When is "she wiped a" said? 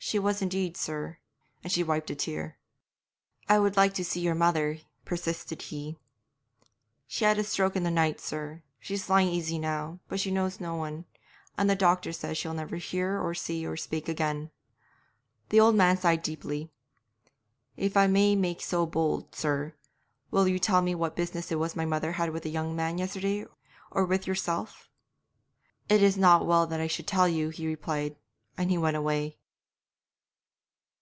1.70-2.14